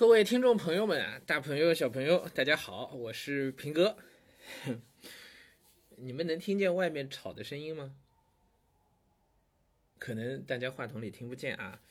[0.00, 3.98] 各位听众朋友们啊，大朋友、小朋友，大家好，我是平哥。
[5.96, 7.94] 你们能听见外面吵的声音吗？
[9.98, 11.82] 可能大家话筒里听不见啊。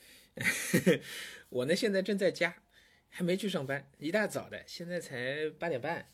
[1.50, 2.64] 我呢，现在正在家，
[3.10, 6.10] 还没去上班，一大早的，现在才八点半。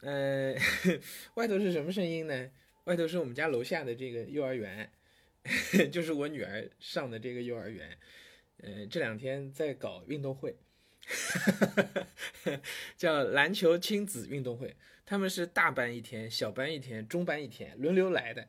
[0.00, 0.58] 嗯，
[1.34, 2.50] 外头是什么声音呢？
[2.86, 4.90] 外头是我们家楼下的这个幼儿园，
[5.92, 7.96] 就是我女儿上的这个幼儿园。
[8.56, 10.56] 呃，这两天在搞运动会。
[12.96, 14.74] 叫篮球亲子运动会，
[15.04, 18.48] 他们是大班一天，小班一天，中班一天，轮流来的。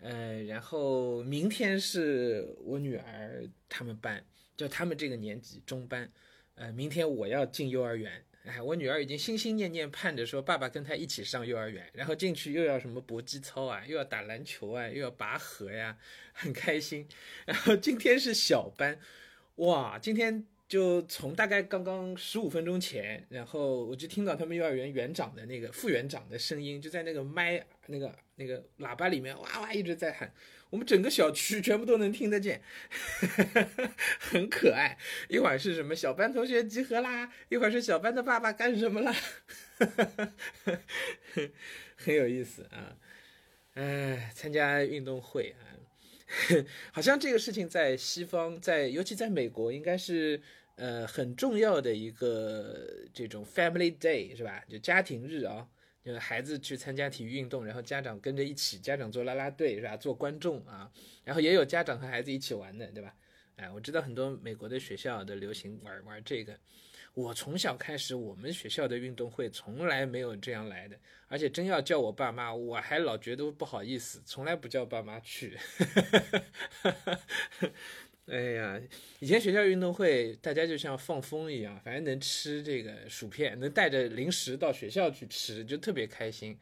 [0.00, 4.24] 呃，然后明天是我女儿他们班，
[4.56, 6.08] 就他们这个年级中班。
[6.54, 15.96] 呃，明天我要进幼儿园，哎，我女儿已经心心念念盼着说爸爸跟她一起上幼儿园，然后进去又要什么搏击操啊，又要打篮球啊，又要拔河呀，
[16.32, 17.08] 很开心。
[17.46, 19.00] 然后今天是小班，
[19.56, 20.46] 哇，今天。
[20.68, 30.30] 就从大概刚刚十五分钟前，然后我就听到他们幼儿园园长的那个副园长的声音，就在那个麦那个那个喇叭里面哇哇一直在喊，
[30.68, 32.60] 我们整个小区全部都能听得见，
[34.20, 34.98] 很可爱。
[35.28, 39.16] 一会儿是什么小班同学集合啦，一会儿是小班的爸爸干什么啦，
[41.96, 42.94] 很有意思啊。
[43.72, 45.77] 哎，参加运动会啊。
[46.92, 50.40] 好像这个事情在西方，在尤其在美国，应该是
[50.76, 54.62] 呃很重要的一个这种 family day 是吧？
[54.68, 55.66] 就家庭日啊，
[56.04, 59.96] 就孩子去参加体育运动，然后家长跟着一起，家长做啦啦队是吧？
[59.96, 60.90] 做观众啊，
[61.24, 63.14] 然后也有家长和孩子一起玩的，对吧？
[63.56, 66.56] 哎，我知道很多美国的学校的流行玩玩这个。
[67.18, 75.58] 我从小开始，我们学校的运动会从来没有这样来的，而且真要叫我爸妈，我还老觉得不好意思，从来不叫爸妈去。
[78.30, 78.80] 哎呀，
[79.18, 86.56] 以前学校运动会，大家就像放风一样，反正能吃这个薯片，能带着零食到学校去吃，就特别开心。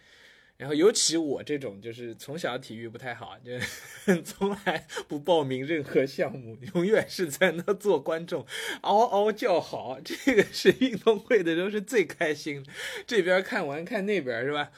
[0.59, 3.59] 然后，尤其我这种就是从小体育不太好，就
[4.25, 8.47] 从来不报名任何项目，永远是在那做观众，
[8.81, 10.00] 嗷嗷叫好。
[10.00, 12.65] 这个是运动会的时候是最开心，
[13.06, 14.72] 这边看完看那边是吧？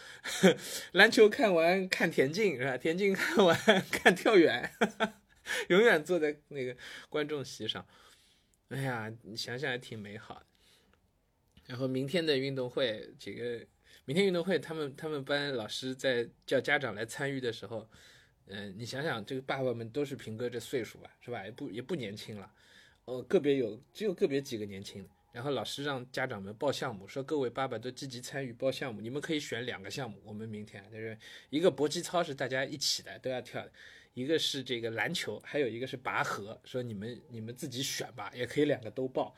[0.93, 2.77] 篮球看完看田径是吧？
[2.77, 3.57] 田径看完
[3.93, 4.73] 看跳远，
[5.71, 6.77] 永远坐在那个
[7.09, 7.87] 观众席上。
[8.71, 10.47] 哎呀，你想想还挺美好的。
[11.67, 13.65] 然后明天的运动会这个。
[14.09, 17.87] 明天运动会，他们他们班老师在叫家长来参与的时候，
[18.47, 21.45] 嗯，你想想，这个爸爸们都是平哥这岁数吧，是吧？
[21.45, 22.51] 也不也不年轻了，
[23.05, 25.11] 呃，个别有只有个别几个年轻的。
[25.31, 30.19] 然后老师让家长们报项目，说各位爸爸都积极参与报项目，你们可以选两个项目。
[30.25, 31.15] 我们明天就是
[31.51, 33.71] 一个搏击操是大家一起的都要跳的，
[34.15, 36.59] 一个是这个篮球，还有一个是拔河。
[36.65, 39.37] 说你们你们自己选吧，也可以两个都报。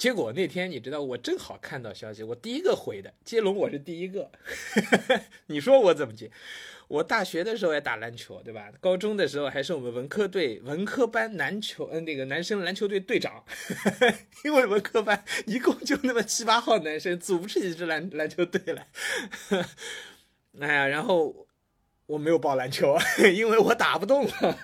[0.00, 4.30] 结果那天你知道，我正好看到消息，我第一个回的接龙，我是第一个。
[5.48, 6.30] 你说我怎么接？
[6.88, 8.72] 我大学的时候也打篮球，对吧？
[8.80, 13.44] 高中的时候还是我们文科队文科班篮球，嗯，那个男生篮球队队长。
[14.42, 18.88] 因为文科班一共就那么七八号男生，组不出一支篮篮球队来。
[20.60, 21.46] 哎呀，然后
[22.06, 22.96] 我没有报篮球，
[23.34, 24.58] 因为我打不动了，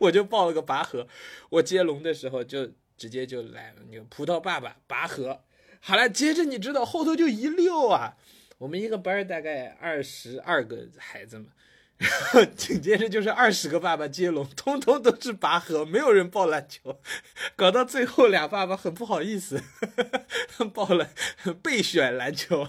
[0.00, 1.08] 我就报了个拔河。
[1.48, 2.72] 我接龙的时候就。
[2.96, 5.42] 直接就来了，那个葡萄爸爸拔河，
[5.80, 8.16] 好了，接着你知道后头就一溜啊，
[8.58, 11.46] 我们一个班大概二十二个孩子嘛，
[11.98, 17.00] 然后 紧接着就是二十个爸爸接龙，通通都是拔河，没有人报篮球，
[17.54, 19.62] 搞到最后俩爸爸很不好意思，
[20.72, 21.10] 报了
[21.62, 22.66] 备选篮球，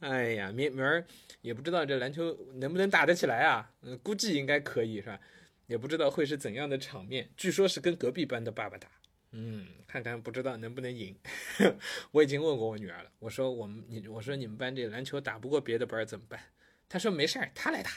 [0.00, 1.06] 哎呀，明明儿
[1.40, 3.70] 也不知道这篮球能不能打得起来啊，
[4.02, 5.20] 估计应该可以是吧？
[5.66, 8.88] 也不知道会是怎样的场面，据说是跟隔壁班的爸爸打，
[9.30, 11.16] 嗯，看看不知道能不能赢。
[12.12, 16.40] 我已经问过我女儿了，我说我们你我说你们班这篮球打不过别的班怎么办？
[16.88, 17.90] 她说没事儿，她来打。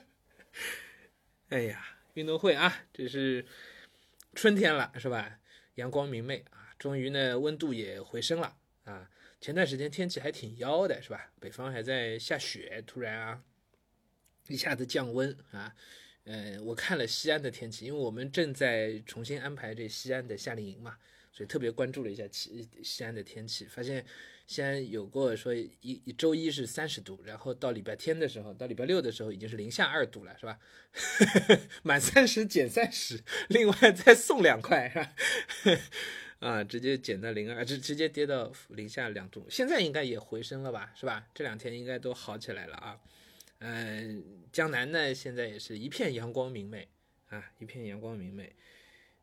[1.50, 1.84] 哎呀，
[2.14, 3.44] 运动会啊，这是
[4.34, 5.40] 春天了是吧？
[5.74, 9.10] 阳光明媚啊，终于呢温度也回升了啊。
[9.40, 11.32] 前段时间天气还挺妖的是吧？
[11.38, 13.42] 北方还在下雪，突然啊
[14.48, 15.74] 一下子降温啊。
[16.24, 20.96] 呃，我看了西安的天气，因为我们正在重新安排这西安的夏令营嘛，
[21.32, 24.04] 所以特别关注了一下西西安的天气，发现
[24.46, 30.58] 西安有过说一一周一是三十度，然后到礼拜天的时候，到礼拜六的时候已经是零下二度了，是吧？
[31.84, 35.14] 满三十减三十，另外再送两块，是吧？
[36.40, 41.26] 啊，直接减到零二，直直接跌到零下两度，现在应该也回升了吧，是吧？
[41.34, 42.98] 这两天应该都好起来了啊。
[43.60, 44.22] 嗯，
[44.54, 46.86] 江南呢，现在也是一片阳光明媚
[47.26, 48.54] 啊，一片阳光明媚。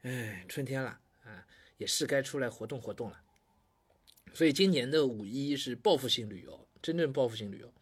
[0.01, 1.48] 哎，春天了啊，
[1.78, 3.18] 也是该出来活动活动了。
[4.33, 7.74] 所以今年的五一是报复性旅游，真正报复性旅游。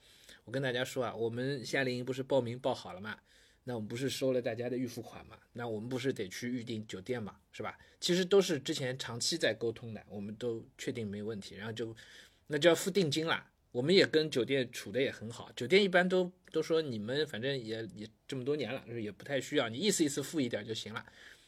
[0.45, 3.17] 我跟大家说啊，我们夏令营不是报名报好了嘛？
[3.63, 5.35] 那我们不是收了大家的预付款嘛？
[5.53, 7.35] 那我们不是得去预订酒店嘛？
[7.51, 7.79] 是吧？
[7.99, 11.95] 其实都是之前长期在沟通的，我们都确定没问题，然后就
[12.45, 13.43] 那就要付定金了。
[13.71, 21.05] 我们也跟酒店处的也很好，酒店一般都都说你们反正也也这么多年了，也不太需要，你意思意思付一点就行了。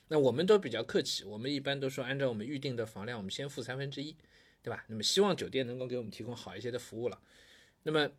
[0.07, 4.15] 那我们都比较客气，我们一般都说按照我们预定的房量，我们先付三分之一，
[4.61, 4.85] 对吧？
[4.87, 7.19] 那么希望酒店能够给我们提供好一些的服务了。
[7.83, 8.11] 那么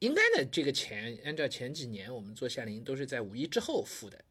[0.00, 4.24] 应该呢，这个钱按照前几年我们做夏令营都是在五一之后付的，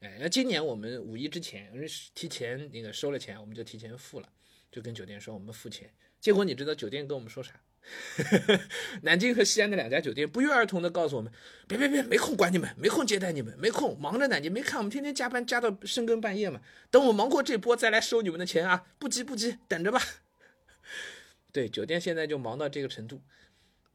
[0.00, 1.72] 哎，那今年我们五一之前
[2.14, 4.28] 提前那个收了钱，我们就提前付了，
[4.70, 5.90] 就跟酒店说我们付钱。
[6.20, 7.60] 结果你知道酒店跟我们说啥？
[9.02, 11.30] 南京和西安的两家酒店不约而同的告诉我们：
[11.68, 14.40] 别别别，没空管你们，没空接待你们，没空，忙着呢。
[14.40, 16.60] 你没看我们天天加班加到深更半夜嘛？
[16.90, 18.86] 等我忙过这波再来收你们的钱啊！
[18.98, 20.00] 不急不急，等着吧。
[21.52, 23.20] 对，酒店现在就忙到这个程度。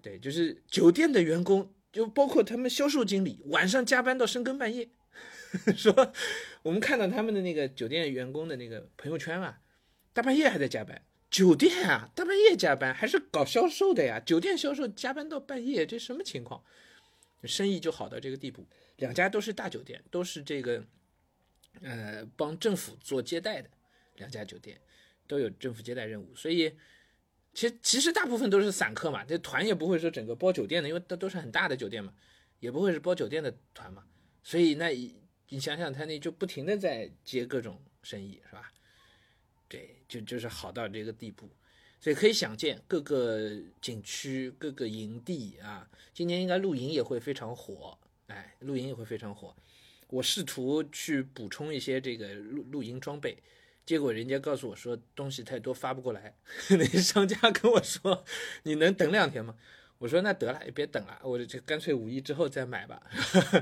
[0.01, 4.89] 对，就是酒店的员工，就包括他们销售经理，晚上加班到深更半夜。
[5.75, 6.13] 说
[6.62, 9.59] 我们看到他们的那个酒店员工的那个朋友圈啊，
[10.13, 11.01] 大半夜还在加班。
[11.29, 14.19] 酒店啊，大半夜加班还是搞销售的呀？
[14.19, 16.63] 酒店销售加班到半夜，这什么情况？
[17.43, 18.67] 生意就好到这个地步。
[18.97, 20.83] 两家都是大酒店，都是这个，
[21.81, 23.69] 呃，帮政府做接待的
[24.15, 24.81] 两家酒店，
[25.27, 26.35] 都有政府接待任务。
[26.35, 26.75] 所以，
[27.53, 32.13] 其实其实大部分都是散客嘛，这团也不会说整个包酒店的，因为都都是很大的酒店嘛，
[32.59, 34.03] 也不会是包酒店的团嘛。
[34.43, 34.89] 所以那
[35.47, 38.73] 你想想，他那就不停的在接各种生意，是吧？
[40.09, 41.47] 就就是好到这个地步，
[42.00, 43.47] 所以可以想见各个
[43.79, 47.95] 景区、各个营地啊，今年应该露营也会非常火，
[48.25, 49.56] 哎，露营也会非常火。
[50.07, 53.38] 我试图去补充一些这个露露营装备，
[53.85, 56.35] 结果人家告诉我说东西太多发不过来。
[56.71, 58.25] 那商家跟我说，
[58.63, 59.56] 你能等两天吗？
[60.00, 63.00] 我说那得了，也别等了，我就干脆五一之后再买吧，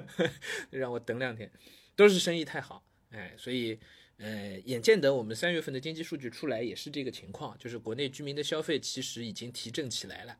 [0.71, 1.51] 让我等两天，
[1.97, 3.77] 都是生意太好，哎，所以。
[4.17, 10.35] 呃，眼见得我们三月份的经济数据出来也是这个情况，就是国内居民的消费其实已经提振起来了，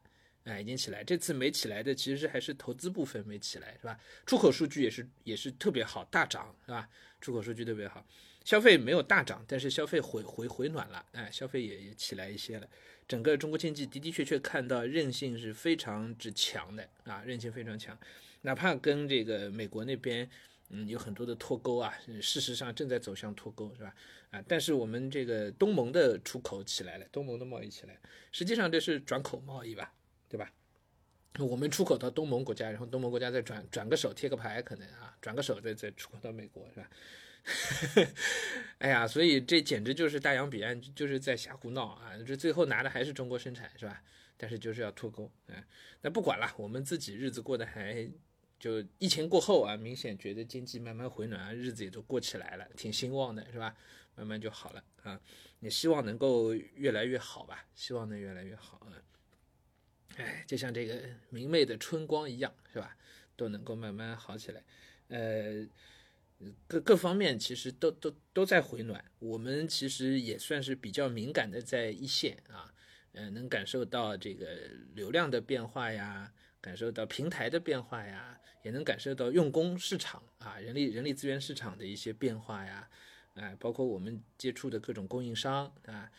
[0.46, 1.04] 哎，已经起来。
[1.04, 4.00] 这次没起来的其实还是投资部分没起来，是吧？
[4.26, 6.90] 出口数据也是也是特别好，大涨，是吧？
[7.22, 8.04] 出口数据特别好，
[8.44, 12.68] 消费没有大涨，但是消费回回回暖了，哎，消费也也起来一些了。
[13.08, 17.96] 整个中国经济的的确确看到韧性是非常之强的啊，韧性非常强，
[18.42, 20.28] 哪怕跟这个美国那边。
[20.70, 23.96] 嗯，有很多的脱钩啊，事实上正在走向脱钩，是吧？
[24.32, 27.98] 啊，但是我们这个东盟的出口起来了，东盟的贸易起来，
[28.34, 29.94] 实际上这是转口贸易吧，
[30.28, 30.52] 对吧？
[31.40, 36.90] 我们出口到东盟国家，然后东盟国家再转转个手贴个牌，可能啊，转个手再再出口到美国，是吧？
[38.80, 42.12] 哎呀，所以这简直就是大洋彼岸就是在瞎胡闹啊！
[42.26, 44.04] 这最后拿的还是中国生产，是吧？
[44.36, 45.64] 但是就是要脱钩，哎，
[46.02, 48.10] 那不管了，我们自己日子过得还。
[48.60, 53.76] 就疫情过后啊，明显觉得经济慢慢回暖，日子也都过起来了，挺兴旺的，是吧？
[54.16, 55.22] 慢慢就好了啊，
[55.60, 58.90] 也希望能够越来越好吧，希望能越来越好啊。
[60.16, 62.98] 哎，就像这个明媚的春光一样，是吧？
[63.36, 64.64] 都能够慢慢好起来。
[65.10, 65.64] 呃，
[66.68, 72.74] 各各方面其实都都都在回暖，我们其实也算是比较敏感的在一线啊，
[73.12, 74.48] 嗯，能感受到这个
[74.96, 76.34] 流量的变化呀。
[76.68, 82.90] 感受到平台的变化呀，也能感受到用工市场啊，人力人力资源市场的一些变化呀，
[83.36, 86.12] 哎，包括我们接触的各种供应商啊，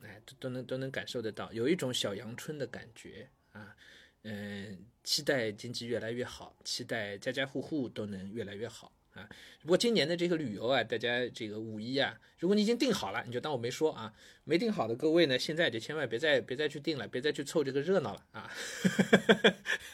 [0.00, 3.76] 哎，都都能都能感受得到，有一种小阳春的感觉啊，
[4.22, 8.92] 嗯，期待经济越来越好，期待家家户户都能越来越好。
[9.16, 9.28] 啊，
[9.62, 14.12] 不过今年的这个旅游啊，大家这个五一啊，如果你已经订好了，你就当我没说啊。
[14.44, 18.48] 没订好的各位呢，现在就千万别再别再去订了，别再去凑这个热闹了啊。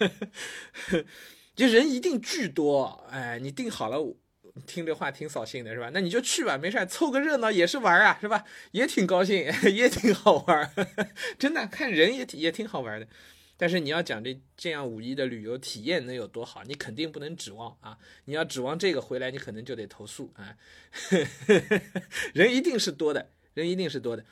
[1.57, 4.15] 就人一定巨多，哎，你订好了，
[4.67, 5.91] 听这话挺扫兴的是吧？
[5.95, 8.45] 那你就去吧，没事凑个热闹也是玩啊，是吧？
[8.73, 10.71] 也挺高兴， 也挺好玩，
[11.39, 13.07] 真的看人也挺也挺好玩的。
[13.57, 17.99] 但是你要讲这这样五一的旅游体验能有多好，你肯定不能指望啊！
[18.25, 20.57] 你要指望这个回来，你可能就得投诉啊！
[22.35, 24.25] 人一定是多的，人一定是多的，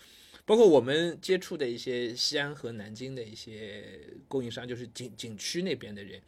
[0.44, 6.20] 包括我们接触的一些西安和南京的一些供应商，就是景景区那边的人，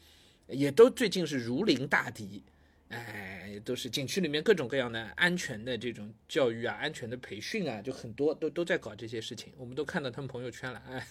[0.47, 2.45] 也都最近是如临大敌。
[2.93, 11.07] 哎，都是景区里面各种各样的安全的这种教育啊，安全的培训啊，就很多都都在搞这些事情，我们都看到他们朋友圈了，哎，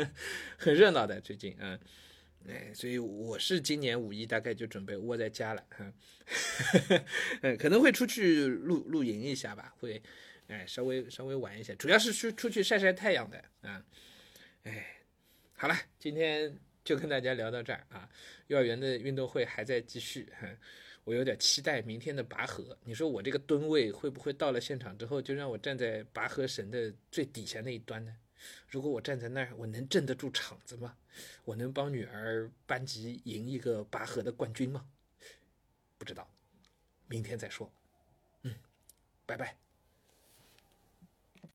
[0.56, 1.78] 很热闹的最近啊，
[2.48, 5.92] 哎，所以我是今年五一大概就准备窝在家了哈，
[7.42, 10.02] 嗯，可能会出去露露营一下吧，会，
[10.48, 13.84] 哎，稍微稍微玩一下，主要是去出去晒晒太阳的啊。
[14.62, 14.96] 哎，
[15.56, 16.58] 好了，今天
[16.90, 18.10] 就跟大家聊到这儿啊。
[18.48, 20.28] 幼儿园的运动会还在继续，
[21.04, 22.76] 我有点期待明天的拔河。
[22.82, 28.16] 你说我这个吨位会不会到了现场之后就让我站在拔河绳的最底下那一端呢？
[28.66, 30.96] 如果我站在那儿，我能镇得住场子吗？
[31.44, 34.84] 我能帮女儿班级赢一个拔河的冠军吗？
[35.96, 36.28] 不知道，
[37.06, 37.72] 明天再说。
[38.42, 38.52] 嗯，
[39.26, 39.56] 拜拜。